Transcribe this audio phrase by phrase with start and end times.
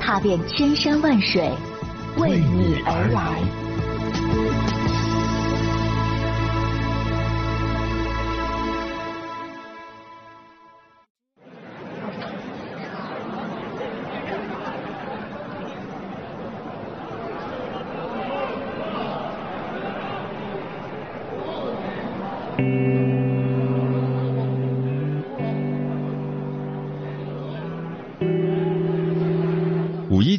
[0.00, 1.52] 踏遍千山万水，
[2.16, 4.79] 为你而来。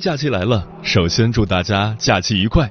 [0.01, 2.67] 假期来了，首先祝大家假期愉快。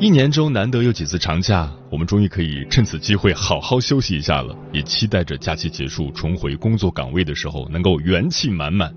[0.00, 4.52] 一年中难得有几次长假，我们终于可以趁此机会好好休息一下了。
[4.72, 8.92] 也期待着假期结束重回工作岗位的时候，能够元气满满。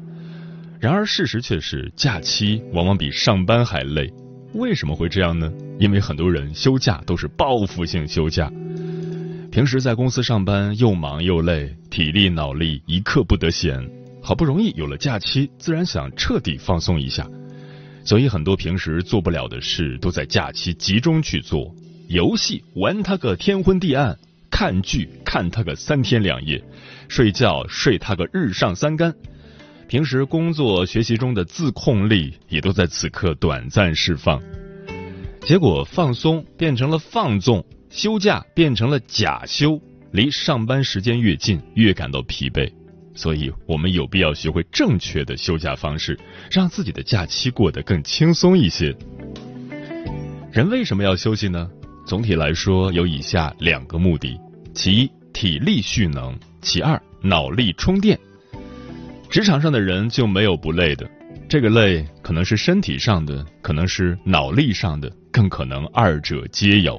[0.79, 4.11] 然而事实却是，假期往往比上班还累。
[4.55, 5.51] 为什么会这样呢？
[5.77, 8.51] 因为很多人休假都是报复性休假，
[9.51, 13.87] 平时在公司上班又忙又累，体力脑力一刻不得闲。
[14.29, 17.27] 好不容易有了假期，自然想彻底放松一下，
[18.05, 21.73] 所以很多平时做不了的事，都在假期集中去做。
[22.09, 24.15] 游戏玩它个天昏地暗，
[24.51, 26.63] 看剧看它个三天两夜，
[27.07, 29.11] 睡觉睡它个日上三竿。
[29.87, 34.39] 平时工作学习中的自控力，也都在此刻短暂释放。
[35.41, 42.71] 结果放松变成了放纵，休假变成了假休，离上班时间越近，越感到疲惫。
[43.19, 46.17] 所以，我们有必要学会正确的休假方式，
[46.49, 48.95] 让自己的假期过得更轻松一些。
[50.53, 51.69] 人为什么要休息呢？
[52.07, 54.39] 总体来说，有以下两个目的：
[54.73, 58.17] 其一，体力蓄能；其二，脑力充电。
[59.29, 61.05] 职场上的人就没有不累的，
[61.49, 66.97] 这个累可能是身体上的，可能是脑力上的，更可能二者皆有。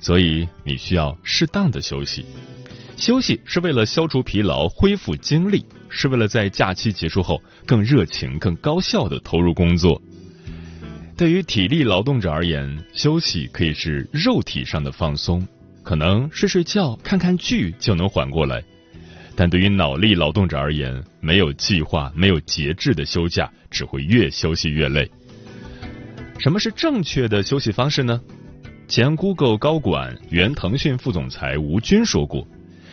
[0.00, 2.24] 所以，你需要适当的休息。
[2.96, 10.00] 休息是为了消除疲劳、恢复精力，是为了在假期结束后更热情、更高效的投入工作。
[11.14, 15.46] 对于体力劳动者而言，休息可以是肉体上的放松，
[15.82, 18.60] 可能睡睡觉、看看剧就能缓过来；
[19.34, 25.10] 但对于脑力劳动者而言，没有计划、没有节制的休假，只会越休息越累。
[26.38, 28.20] 什么是正确的休息方式呢？
[28.88, 32.46] 前 Google 高管、原腾讯副总裁吴军说过。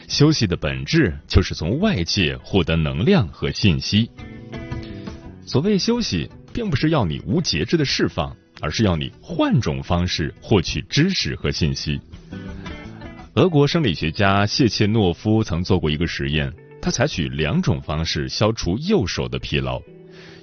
[0.07, 4.09] 休息的本质就是从外界获得能量和信息。
[5.45, 11.99] 所谓休息，并不是要你无节制的释放，而是要你换种方式获取知识和信息。
[13.35, 19.81] 俄国生理学家谢切诺夫曾做过一个实验，他采取两种方式消除右手的疲劳：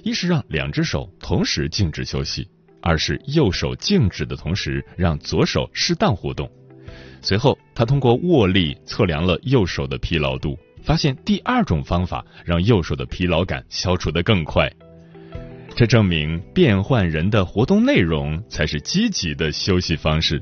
[0.03, 2.43] 一是让两只手同时静止休息；
[2.81, 6.51] 二是右手静止的同时让左手适当活动。
[7.21, 14.69] 随后，他通过握力测量了右手的疲劳度，发现第二种方法让右手的疲劳感消除的更快。
[15.75, 20.41] 这证明变换人的活动内容才是积极的休息方式。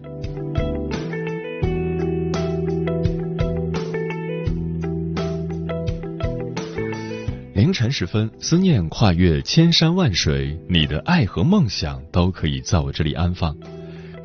[7.53, 13.56] 凌晨时分，思念跨越千山万水，你的爱和梦想都可以在我这里安放。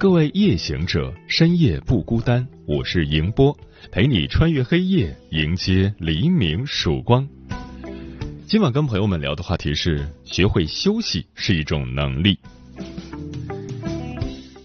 [0.04, 2.46] 各位夜行者，深夜不孤单。
[2.66, 3.56] 我是迎波，
[3.90, 7.26] 陪你穿越黑夜，迎接黎明曙光。
[8.46, 12.38] 今晚跟朋友们聊的话题是：学会休息是一种能力。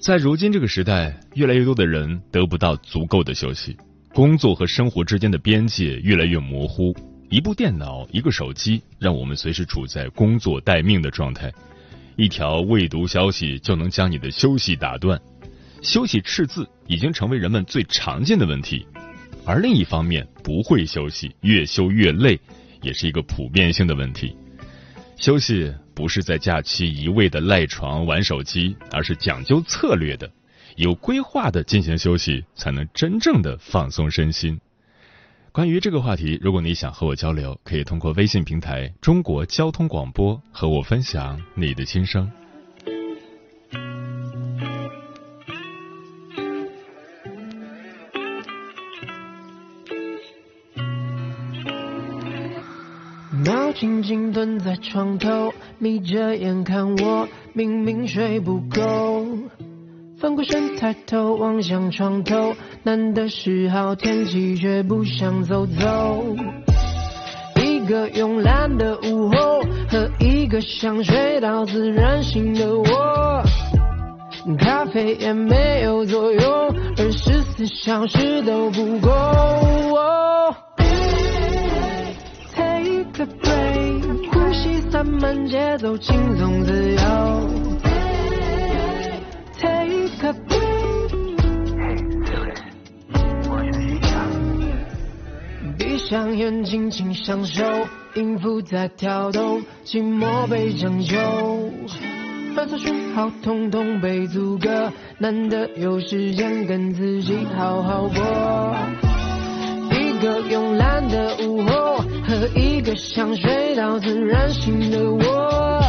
[0.02, 3.78] 在如今这个时代，越来越多的人得不到足够的休息，
[4.14, 6.94] 工作和生活之间的边界越来越模糊。
[7.30, 11.50] 一部电脑，一个手机，让我们随时处在工作待命的状态。
[12.18, 15.18] 一条未读消息就能将你的休息打断，
[15.81, 18.86] 休息赤字已经成为人们最常见的问题。
[19.46, 22.40] 而另一方面，不会休息，越休越累，
[22.81, 24.36] 也是一个普遍性的问题。
[25.16, 30.30] 休息不是在假期一味的赖床玩手机，而是讲究策略的、
[30.76, 34.60] 有规划的进行休息，才能真正的放松身心。
[35.52, 42.32] 关于这个话题，如果你想和我交流，可以通过微信平台“中国交通广播”和我分享你的心声。
[53.80, 59.26] 静静蹲在床头，眯着眼看我，明明睡不够。
[60.18, 62.54] 翻过身抬头望向床头，
[62.84, 66.36] 难得是好天气，却不想走走。
[67.56, 73.42] 一个慵懒的午后，和一个想睡到自然醒的我。
[74.58, 76.44] 咖啡也没有作用，
[76.98, 79.10] 二十四小时都不够。
[85.00, 87.00] 散漫，节奏轻松自由。
[89.57, 91.12] Take a break，
[95.78, 97.63] 闭上眼，尽情享受，
[98.16, 101.18] 音符在跳动，寂寞被拯救。
[102.54, 108.75] 发出讯号，统统被阻隔，难得有时间跟自己好好过。
[109.92, 111.99] 一个慵懒的午后，
[112.30, 115.81] 和一个想睡到自然醒的我。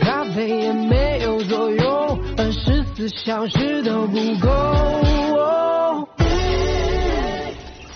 [0.00, 6.08] 咖啡也没有作用，二十四小时都不够。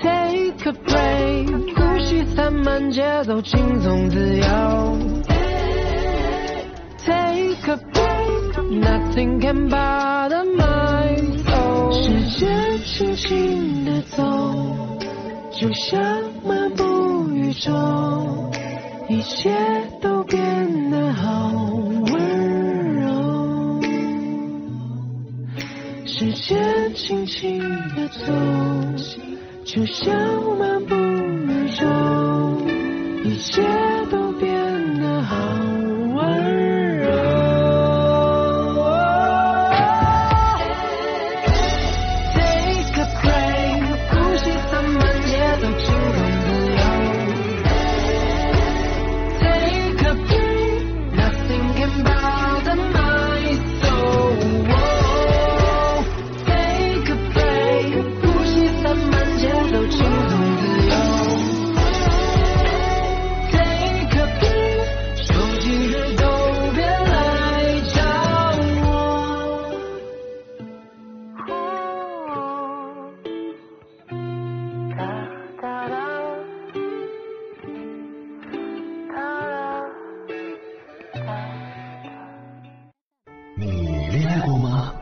[0.00, 4.98] Take a break，呼吸散漫，节奏轻松自由。
[7.06, 11.92] Take a break，nothing can bother my soul。
[12.02, 14.97] 时间轻轻地走，
[15.60, 16.00] 就像
[16.46, 17.72] 漫步宇宙，
[19.08, 19.52] 一切
[20.00, 21.52] 都变得好
[22.12, 23.80] 温柔。
[26.06, 28.32] 时间轻轻地走，
[29.64, 30.14] 就像
[30.56, 31.84] 漫步宇宙，
[33.24, 33.60] 一切
[34.12, 34.67] 都变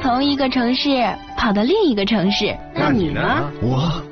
[0.00, 0.88] 从一个城市
[1.36, 3.20] 跑到另一个城市，那你呢？
[3.60, 4.02] 我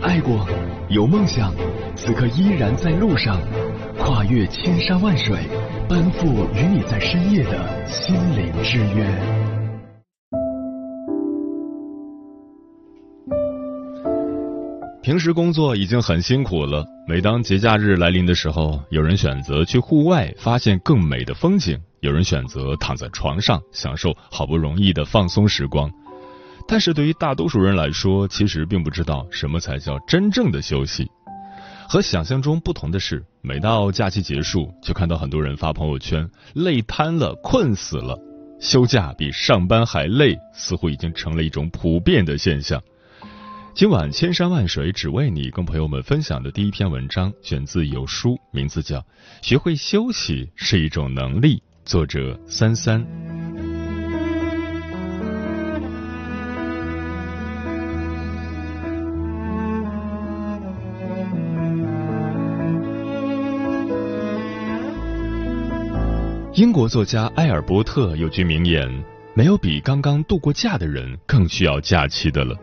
[0.00, 0.46] 爱过，
[0.88, 1.52] 有梦想，
[1.94, 3.38] 此刻依然在路上，
[3.98, 5.36] 跨越千山万水，
[5.88, 9.06] 奔赴与你在深夜的心灵之约。
[15.02, 25.90] 平时工作已经很辛苦了，每当节假日来临的时候，有人选择去户外发现更美的风景，有人选择躺在床上享受好不容易的放松时光。
[26.66, 31.10] 但是对于大多数人来说，其实并不知道什么才叫真正的休息。
[31.88, 38.18] 和想象中不同的是，每到假期结束，就看到很多人发朋友圈，累瘫了，困死了。
[38.60, 42.82] 休假比上班还累，似乎已经成了一种普遍的现象。
[43.74, 48.98] 今晚千山万水只为你，跟朋友们分享的第一篇文章选自有书，名字叫
[49.40, 51.56] 《学会休息是一种能力》，
[51.88, 53.02] 作者三三。
[66.52, 68.86] 英国作家埃尔伯特有句名言
[69.32, 72.54] ：“没有比刚刚度过假的人更需要假期的了。”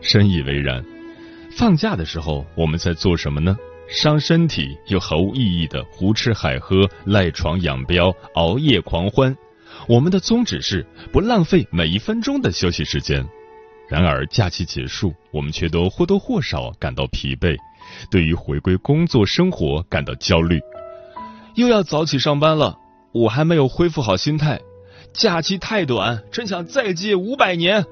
[0.00, 0.80] 深以为然。
[1.58, 3.56] 放假的时候，我们在做什么呢？
[3.90, 9.36] 伤身体又毫无意义的胡吃海喝、赖床养膘、熬夜狂欢。
[9.88, 13.26] 我们的宗旨是不浪费每一分钟的休息时间。
[13.88, 17.56] 然而，假期结束，我们却都或多或少感到疲惫，
[18.08, 20.60] 对于回归工作生活感到焦虑。
[21.56, 22.78] 又要早起上班了，
[23.10, 24.60] 我还没有恢复好心态。
[25.12, 27.84] 假期太短，真想再借五百年。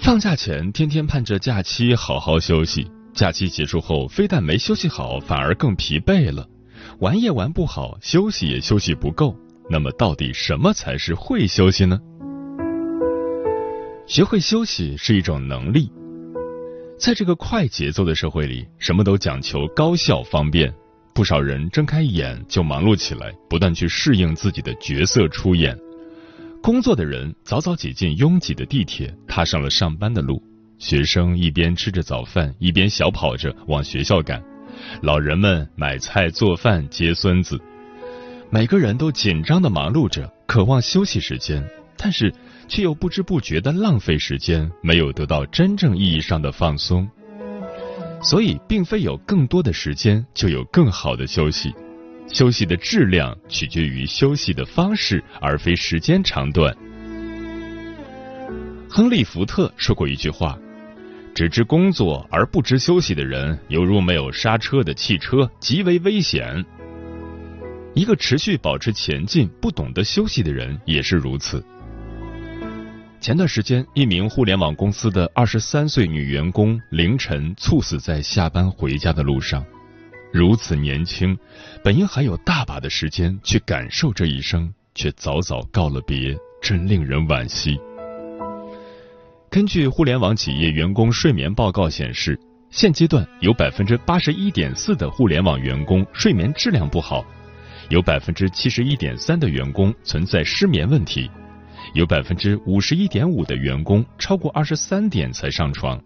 [0.00, 2.90] 放假前天天盼着假期好好休息，
[3.20, 6.48] 假期结束后非但没休息好，反而更疲惫了。
[7.00, 9.36] 玩也玩不好，休息也休息不够，
[9.68, 12.00] 那么到底什么才是会休息呢？
[14.06, 15.92] 学会休息是一种能力。
[16.98, 20.72] 在这个快节奏的社会里，什么都讲求高效方便，
[21.12, 25.78] 不少人睁开眼就忙碌起来，不断去适应自己的角色出演。
[26.62, 30.42] 工作的人早早挤进拥挤的地铁，踏上了上班的路；
[30.80, 34.40] 学生一边吃着早饭，一边小跑着往学校赶；
[35.02, 37.60] 老人们买菜做饭接孙子。
[38.48, 41.62] 每个人都紧张的忙碌着，渴望休息时间，
[41.98, 42.34] 但是
[42.66, 47.06] 却又不知不觉的浪费时间，没有得到真正意义上的放松。
[48.22, 51.74] 所以，并非有更多的时间就有更好的休息，
[52.26, 56.74] 休息的质量取决于休息的方式，而非时间长短。
[58.88, 60.58] 亨利·福特说过一句话
[61.40, 66.62] ：“只知工作而不知休息的人，犹如没有刹车的汽车，极为危险。”
[67.96, 71.64] 一个持续保持前进、不懂得休息的人也是如此。
[73.22, 79.64] 前段时间，一名互联网公司的二十三岁女员工凌晨猝死在下班回家的路上。
[80.34, 81.38] 如此年轻，
[81.82, 87.80] 本应还有大把的时间去感受这一生，却早早告了别，真令人惋惜。
[89.50, 92.38] 根据互联网企业员工睡眠报告显示，
[92.70, 97.24] 现阶段有百分之八十一点四的互联网员工睡眠质量不好。
[97.88, 101.28] 有百分之七十一点三的员工存在失眠问题，
[101.94, 106.00] 有百分之五十一点五的员工超过二十三点才上床，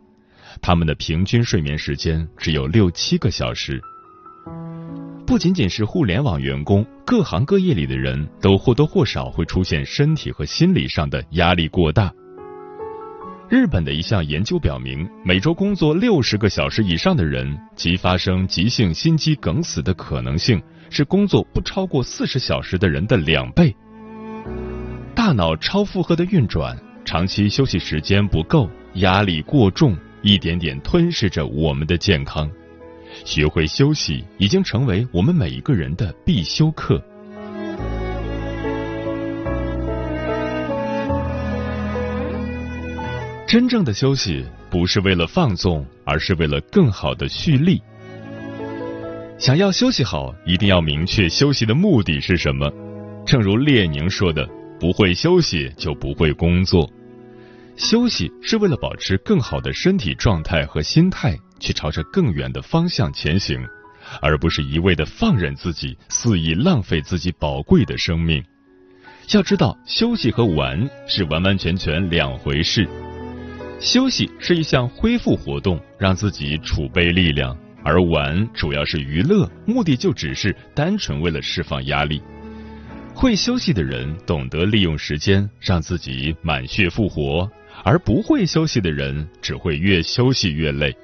[0.62, 3.78] 他们的平均睡眠时间只有六七个小时。
[5.26, 12.10] 不仅仅是互联网员工，各行各业里的人都或多或少会出现身体和心理上的压力过大。
[13.48, 20.60] 日本的一项研究表明，每周工作六十个小时以上的人，即发生急性心肌梗死的可能性。
[20.90, 23.74] 是工作不超过四十小时的人的两倍。
[25.12, 32.48] 大脑超负荷的运转，长期休息时间不够，压力过重，一点点吞噬着我们的健康。
[33.24, 37.02] 学会休息，已经成为我们每一个人的必修课。
[43.54, 47.80] 真正的休息，不是为了放纵，而是为了更好的蓄力。
[49.38, 52.68] 想要休息好，一定要明确休息的目的是什么。
[53.24, 54.44] 正如列宁说的
[54.80, 56.90] ：“不会休息就不会工作。”
[57.78, 63.64] 休息是为了保持更好的身体状态和心态，去朝着更远的方向前行，
[64.20, 68.42] 而不是一味的放任自己，肆意浪费自己宝贵的生命。
[69.30, 72.88] 要知道，休息和玩是完完全全两回事。
[73.84, 77.54] 休息是一项恢复活动，让自己储备力量。
[77.84, 82.22] 而玩主要是娱乐，目的就只是单纯为了释放压力。
[83.14, 87.48] 会休息的人懂得利用时间让自己满血复活，
[87.84, 90.96] 而不会休息的人只会越休息越累。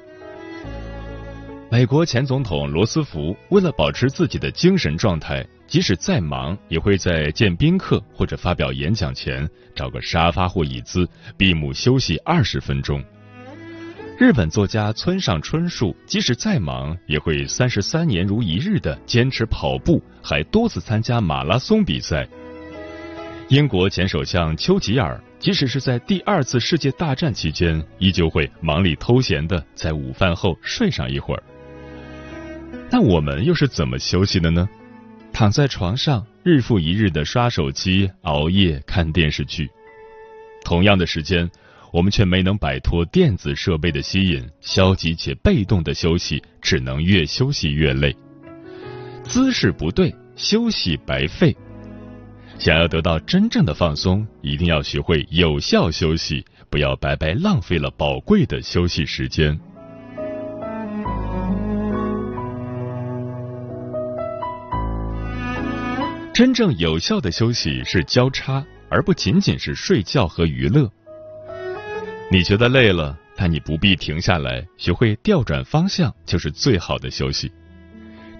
[1.72, 13.00] 美国前总统罗斯福为了保持自己的精神状态，即使再忙，也会在见宾客或者发表演讲前找个沙发或椅子闭目休息二十分钟。
[14.18, 22.26] 日本作家村上春树，即使再忙，也会三十三年如一日的坚持跑步，还多次参加马拉松比赛。
[23.48, 31.42] 英国前首相丘吉尔，即使是在第二次世界大战期间，依旧会忙里偷闲的在午饭后睡上一会儿。
[32.90, 34.68] 那我们又是怎么休息的呢？
[35.32, 39.70] 躺在床上，日复一日的刷手机、熬夜、看电视剧，
[40.64, 41.48] 同样的时间。
[41.92, 48.14] 我们却没能摆脱电子设备的吸引，消极且被动的休息，只能越休息越累。
[49.24, 51.56] 姿势不对，休息白费。
[52.60, 59.58] 想要得到真正的放松，一定要学会有效休息，不要白白浪费了宝贵的休息时间。
[66.32, 70.90] 真正有效的休息是交叉，而不仅仅是睡觉和娱乐。
[72.30, 77.50] 你觉得累了，但你不必停下来，学会调转方向就是最好的休息。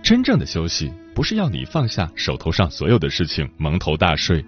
[0.03, 4.43] 真正的休息不是要你放下手头上所有的事情蒙头大睡，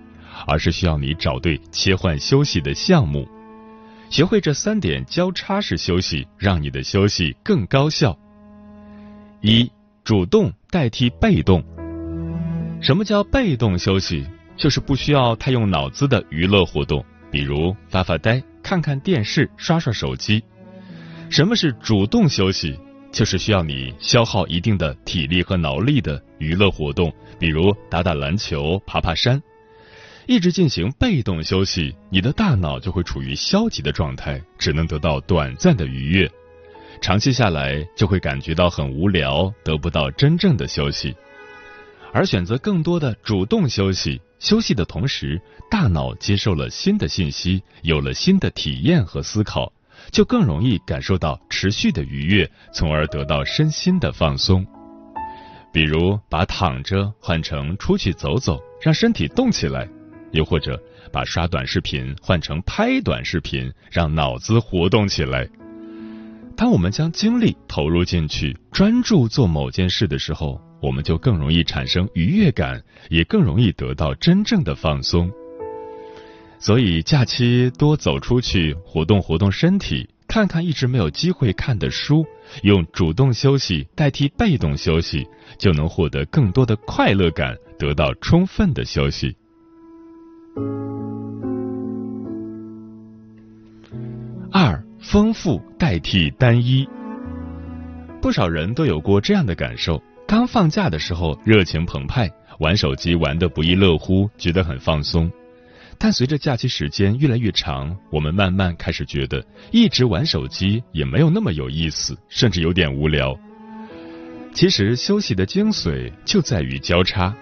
[0.47, 3.29] 而是需要你找对切换休息的项目。
[4.09, 8.17] 学会这三点交叉式休息，让你的休息更高效。
[9.41, 9.71] 一、
[10.05, 11.63] 主动代替被动。
[12.83, 14.27] 什么叫被动休息？
[14.57, 18.43] 就是不需要太用脑子的娱乐活动，比如发发呆。
[18.61, 20.43] 看看电视，刷刷手机。
[21.31, 22.77] 什么是主动休息？
[23.13, 29.41] 就是需要你消耗一定的体力和脑力的娱乐活动，比如打打篮球、爬爬山，
[30.27, 36.29] 一直进行被动休息，你的大脑就会处于消极的状态，只能得到短暂的愉悦。
[37.01, 41.15] 长期下来，就会感觉到很无聊，得不到真正的休息。
[42.13, 45.41] 而选择更多的主动休息，休息的同时，
[45.71, 49.73] 大脑接受了新的信息，有了新的体验和思考，
[50.11, 54.67] 就更容易感受到持续的愉悦，从而得到身心的放松。
[55.73, 59.89] 比如，把躺着换成出去走走，让身体动起来；
[60.33, 60.79] 又或者，
[61.11, 65.49] 把刷短视频换成拍短视频，让脑子活动起来。
[66.55, 75.31] 当我们将精力投入进去，专注做某件事的时候，我们就更容易产生愉悦感，也更容易得到真正的放松。
[76.59, 82.27] 所以，假期多走出去，活动活动身体，看看一直没有机会看的书。
[82.63, 89.35] 用主动休息代替被动休息，就能获得更多的快乐感，得到充分的休息。
[94.51, 96.87] 二，丰富代替单一。
[98.21, 100.01] 不少人都有过这样的感受：
[100.33, 102.27] 刚放假的时候热情澎湃，
[102.59, 105.31] 玩手机玩得不亦乐乎，觉得很放松。
[105.99, 113.39] 但随着假期时间越来越长，我们慢慢开始觉得一直玩手机也没有那么有意思，甚至有点无聊。
[114.55, 117.37] 其实休息的精髓就在于交叉。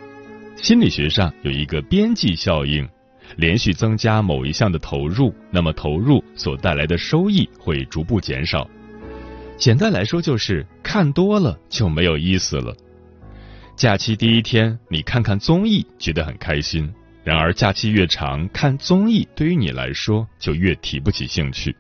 [0.56, 2.88] 心理学上有一个边际效应，
[3.37, 8.68] 连续增加某一项的投入，那么投入所带来的收益会逐步减少。
[9.60, 12.74] 简单来说就是看多了就没有意思了。
[13.76, 16.90] 假期第一天你看看综艺觉得很开心。
[17.22, 21.76] 然而，假期越长，看综艺对于你来说就越提不起兴趣。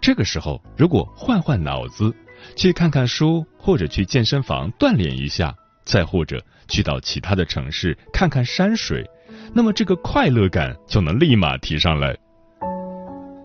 [0.00, 2.14] 这个时候，如果换换脑子，
[2.54, 5.52] 去看看书，或者去健身房锻炼一下，
[5.84, 9.04] 再或者去到其他的城市看看山水，
[9.52, 12.16] 那么这个快乐感就能立马提上来。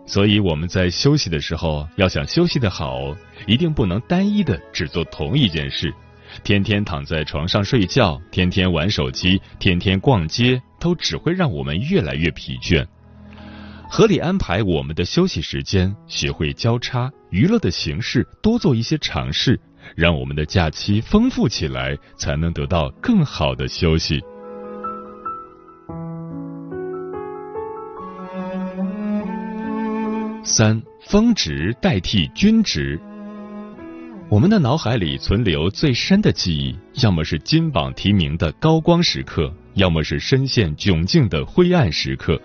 [0.07, 3.13] 所以，我们在休息的时候，要想休息的好，
[3.45, 5.93] 一定不能单一的只做同一件事。
[6.43, 12.85] 天天躺在床上睡觉，天天玩手机，天天逛街，都只会让我们越来越疲倦。
[13.89, 19.59] 合理安排我们的休息时间，学会交叉娱乐的形式，多做一些尝试，
[19.95, 24.21] 让我们的假期丰富起来，才能得到更好的休息。
[30.49, 32.97] 三，峰值代替均值。
[34.29, 42.41] 我们的脑海里存留最深的记忆，要么是金榜题名的高光时刻，要么是深陷窘境的灰暗时刻。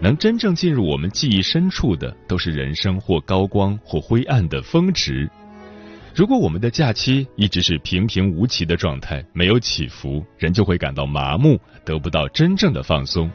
[0.00, 5.28] 能真正进入我们记忆深处的，都是人生或高光或灰暗的峰值。
[6.14, 13.30] 如果我们的假期一直是平平无奇的状态，没有起伏，人就会感到麻木，得不到真正的放松。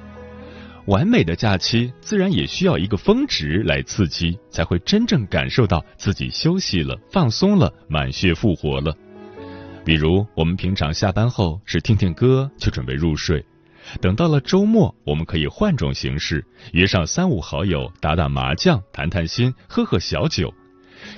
[0.88, 8.94] 完美的假期自然也需要一个峰值来刺激，才会真正感受到自己休息了、放松了、满血复活了。
[9.86, 13.44] 比如，我们平常下班后是听听歌就准备入睡，
[14.02, 20.54] 等到了周末，我们可以换种形式，约上三五好友打打麻将、谈谈心、喝喝小酒，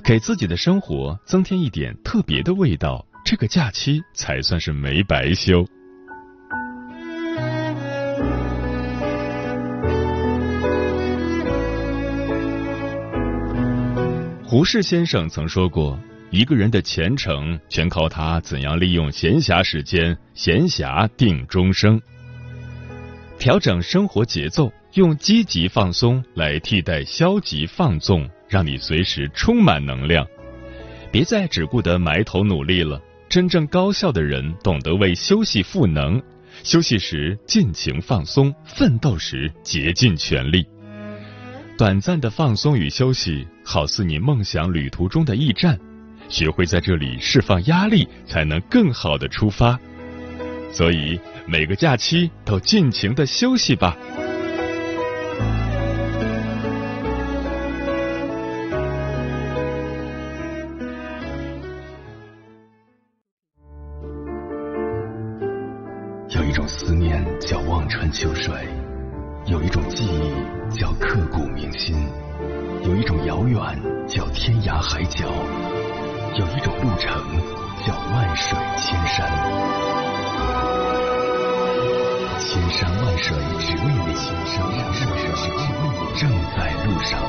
[0.03, 5.65] 给自己的生活增添一点特别的味道，这个假期才算是没白休。
[14.55, 15.99] 胡适先生曾说过
[16.31, 22.01] ：“一个人的前程全靠他怎样利用闲暇时间，闲暇定终生。”
[23.37, 30.25] 调整生活节奏，用积极放松来替代消极放纵，让你随时充满能量。
[31.11, 33.01] 别再只顾得埋头努力了。
[33.27, 36.23] 真正高效的人懂得为休息赋能，
[36.63, 40.65] 休息时尽情放松，奋斗时竭尽全力。
[41.77, 45.77] 短暂的放松与休息，好似你梦想旅途中的驿站，
[46.29, 49.77] 学会在这里释放压力，才能更好的出发。
[50.71, 53.97] 所以每个假期都尽情的休息吧。
[74.95, 75.27] 海角，
[76.37, 77.11] 有一种路程
[77.85, 79.29] 叫万水千山。
[82.39, 85.05] 千山万水只为你，千山万水
[85.35, 87.19] 只为你，正在路上。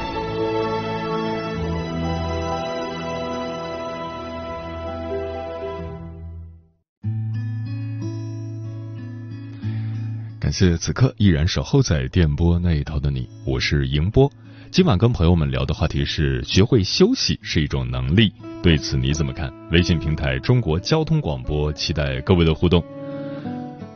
[10.38, 14.30] 感谢此刻依然守候在电波那一头的你，我是迎波。
[14.70, 19.52] 今晚跟朋友们聊的话题是：学会休息是一种能力，对此你怎么看？
[19.70, 22.84] 微信平台中国交通广播，期待各位的互动。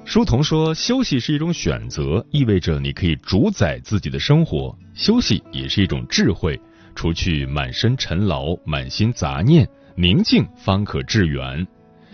[0.05, 4.75] 书童说，休息是一种选择，意味着你可以主宰自己的生活。
[4.95, 6.59] 休息也是一种智慧，
[6.95, 11.67] 除去满身尘劳、满心杂念，宁静方可致远。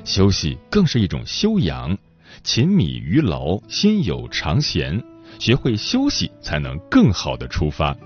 [0.05, 1.97] 休息更是一种修养。
[2.43, 5.01] 勤米于劳，心有常闲。
[5.39, 7.97] 学会休息，才能更好的出发。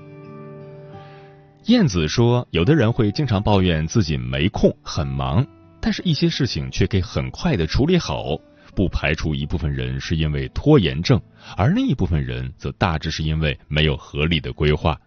[1.67, 5.47] 燕子说：“有的人会经常抱怨自己没空、很忙，
[5.81, 8.37] 但是一些事情却可以很快的处理好。
[8.75, 11.21] 不排除一部分人是因为拖延症，
[11.57, 14.99] 而另一部分人则大致是因为没有合理的规划。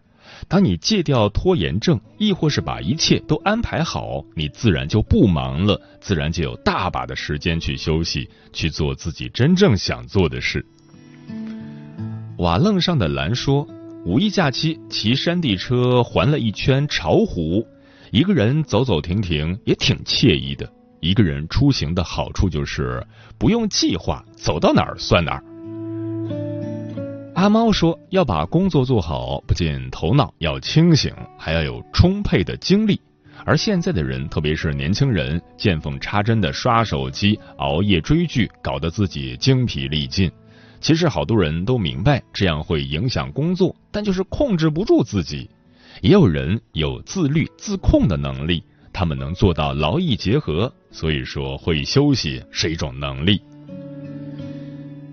[0.48, 10.64] 当你戒掉拖延症，亦或是把一切都安排好，你自然就不忙了，自然就有大把的时间去休息，去做自己真正想做的事。”
[12.38, 13.68] 瓦楞上的蓝说。
[14.06, 17.66] 五一假期骑山地车环了一圈巢湖，
[18.12, 20.70] 一个人走走停停也挺惬意的。
[21.00, 23.06] 一个人出行的好处就是
[23.38, 25.44] 不用计划，走到哪儿算哪儿。
[27.34, 33.00] 阿猫说要把工作做好，不仅头脑要清醒，还要有充沛的精力。
[33.46, 40.30] 而现在的人，特别是年轻人，见缝插针的刷手机、熬夜追剧，搞得自己精疲力尽。
[40.84, 45.50] 其实好多人都明白这样会影响工作，但就是控制不住自己。
[46.02, 50.72] 也有人有自律自控的能力，他们能做到劳逸结合。
[50.92, 53.42] 所以说，会休息是一种能力。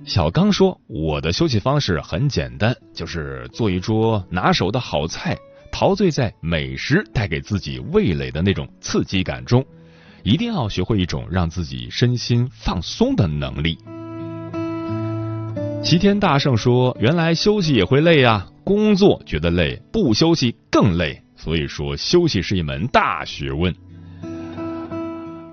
[0.04, 5.38] 小刚说：“我的休息方式很简单，就是做一桌拿手的好菜，
[5.70, 9.64] 陶醉在美食带给自己味蕾的那种刺激感中。
[10.24, 13.78] 一定要学会一种让自己身心放松的能力。”
[15.82, 21.20] 齐天大圣说：“原来休息也会累呀，工作觉得累，不休息更累。
[21.34, 23.74] 所以说，休息是一门大学问。”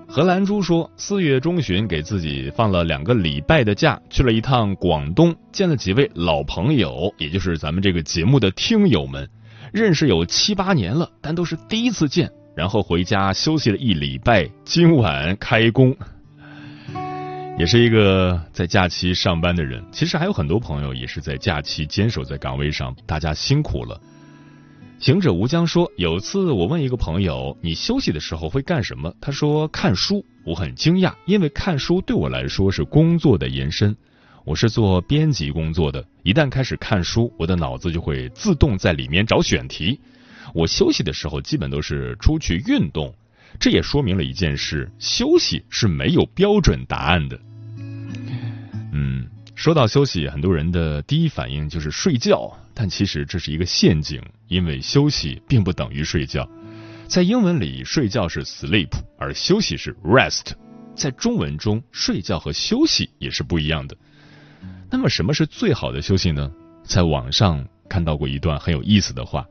[0.06, 9.28] 荷兰猪说：“四月中旬给自己放了两个礼拜的假，去了一趟广东，见了几位老朋友，也就是咱们这个节目的听友们，
[9.72, 12.30] 认识有七八年了，但都是第一次见。
[12.54, 15.96] 然后回家休息了一礼拜，今晚开工。”
[17.58, 24.00] 也是一个在假期上班的人，其实还有很多朋友也是在假期坚守在岗位上，大家辛苦了。
[25.00, 29.12] 行者无疆说，有次我问一个朋友，你休息的时候会干什么？
[29.20, 30.24] 他说看书。
[30.44, 33.94] 我很惊讶，因为看书对我来说是工作的延伸。
[34.44, 39.98] 我是做编辑工作的，一旦开始看书，我的脑子就会自动在里面找选题。
[40.54, 43.12] 我休息的时候基本都是出去运动，
[43.58, 47.38] 这也说明了一件事：休息是没有标准答案的。
[48.92, 56.48] 嗯，说到休息，很多人的第一反应就是睡觉，但其实这是一个陷阱，因为休息并不等于睡觉。
[57.06, 60.52] 在英文里，睡觉是 sleep，而休息是 rest。
[60.94, 63.96] 在中文中，睡觉和休息也是不一样的。
[64.90, 66.50] 那么，什么是最好的休息呢？
[66.82, 69.46] 在网上看到过一段很有意思的话：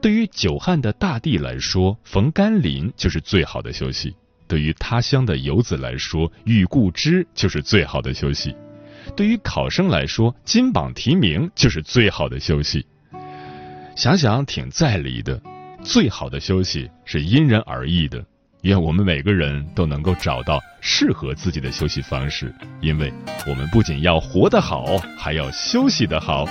[0.00, 4.14] 对于久旱的大地来说，逢甘霖就是最好的休息。
[4.46, 8.52] 对于他乡的游子来说，遇故知就是最好的休息；
[9.16, 12.84] 对于考生来说，金榜题名就是最好的休息。
[13.96, 15.40] 想想挺在理的，
[15.82, 18.24] 最好的休息是因人而异的。
[18.62, 23.12] 愿我们每个人都能够找到适合自己的休息方式，因为
[23.48, 26.46] 我们不仅要活得好，还要休息得好。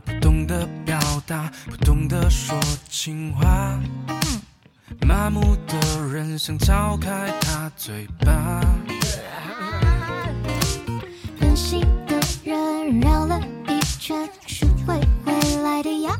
[0.00, 1.50] 不懂得表达。
[1.70, 3.78] 不懂得说情话，
[5.06, 5.78] 麻木的
[6.12, 8.60] 人想撬开他嘴巴。
[11.38, 16.16] 任性的人绕了一圈是会回来的呀。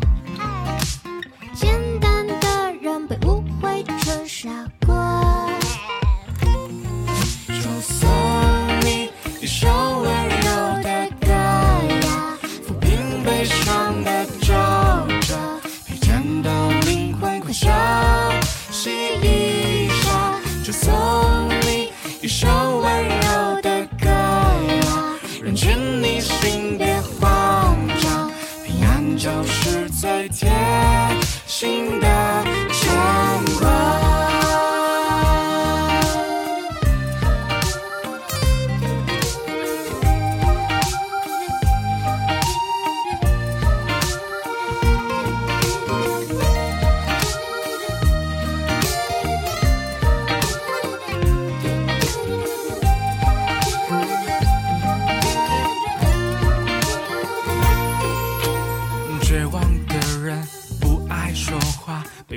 [1.54, 4.50] 简单的人被误会成傻
[4.86, 5.21] 瓜。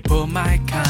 [0.08, 0.85] pull my car.